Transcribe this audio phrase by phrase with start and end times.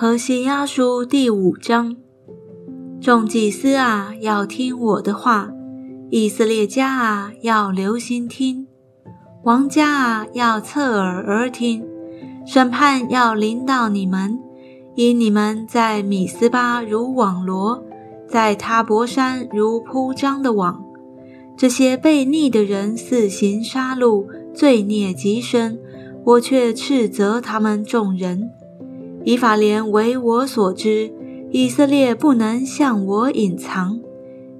[0.00, 1.94] 何西阿书第五章：
[3.02, 5.50] 众祭司啊，要听我的话；
[6.08, 8.64] 以色列家啊，要留心听；
[9.44, 11.86] 王家啊，要侧耳而听。
[12.46, 14.38] 审判要临到你们，
[14.94, 17.84] 因你们在米斯巴如网罗，
[18.26, 20.82] 在塔伯山如铺张的网。
[21.58, 25.78] 这些悖逆的人肆行杀戮，罪孽极深，
[26.24, 28.50] 我却斥责他们众人。
[29.24, 31.12] 以法莲为我所知，
[31.50, 34.00] 以色列不能向我隐藏。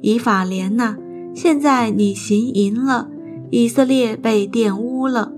[0.00, 0.96] 以法莲呐，
[1.34, 3.08] 现在你行淫了，
[3.50, 5.32] 以色列被玷污了。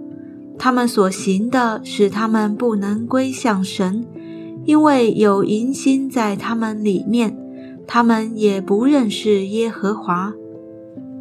[0.59, 4.05] 他们所行的使他们不能归向神，
[4.65, 7.37] 因为有淫心在他们里面，
[7.87, 10.35] 他们也不认识耶和华。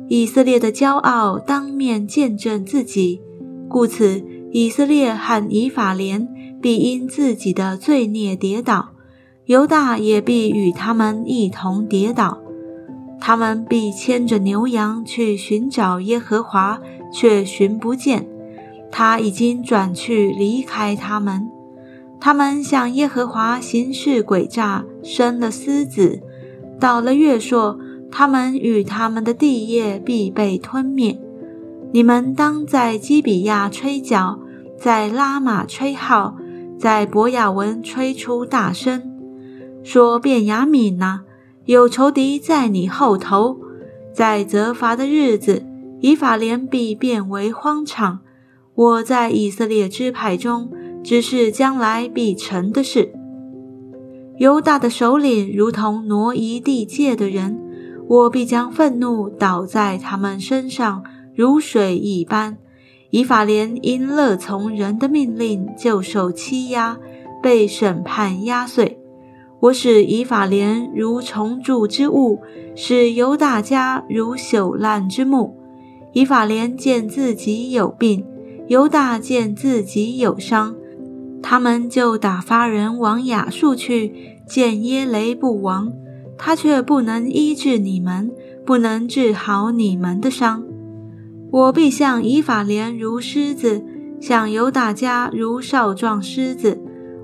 [0.07, 3.21] 以色列的骄傲当面见证自己，
[3.67, 4.23] 故此
[4.57, 6.29] 以色列和以法莲。
[6.61, 8.91] 必因自己的罪孽跌倒，
[9.47, 12.39] 犹大也必与他们一同跌倒。
[13.19, 16.79] 他们必牵着牛羊去寻找耶和华，
[17.13, 18.27] 却寻不见。
[18.89, 21.47] 他已经转去离开他们。
[22.19, 26.21] 他们向耶和华行事诡诈，生了狮子。
[26.79, 27.77] 到了月朔，
[28.09, 31.19] 他们与他们的地业必被吞灭。
[31.91, 34.39] 你们当在基比亚吹角，
[34.85, 36.35] 在拉玛吹号。
[36.77, 39.01] 在博雅文吹出大声，
[39.83, 41.21] 说：“便雅悯呐，
[41.65, 43.57] 有仇敌在你后头，
[44.13, 45.65] 在责罚的日子，
[46.01, 48.19] 以法莲必变为荒场。
[48.75, 50.69] 我在以色列支派中，
[51.03, 53.11] 只是将来必成的事。
[54.37, 57.59] 犹大的首领如同挪移地界的人，
[58.07, 62.59] 我必将愤怒倒在他们身上，如水一般。”
[63.09, 66.97] 以法莲因乐从人的命令，就受欺压，
[67.41, 68.99] 被审判压碎。
[69.61, 72.41] 我使以法莲如重铸之物，
[72.75, 75.57] 使犹大家如朽烂之木。
[76.13, 78.25] 以法莲见自己有病，
[78.67, 80.75] 犹大见自己有伤，
[81.41, 84.13] 他们就打发人往亚述去
[84.47, 85.91] 见耶雷布王，
[86.37, 88.31] 他却不能医治你们，
[88.65, 90.63] 不能治好你们的伤。
[91.55, 93.81] 我必向以法莲如狮子，
[94.19, 96.81] 向犹大家如少壮狮子。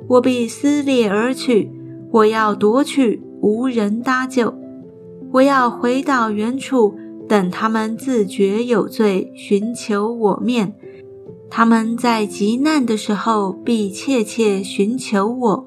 [0.08, 1.70] 我必撕裂而去，
[2.14, 4.54] 我要夺去，无人搭救。
[5.34, 6.96] 我要回到原处，
[7.28, 10.76] 等他们自觉有罪，寻求我面。
[11.50, 15.66] 他们在极难的时候，必切切寻求我。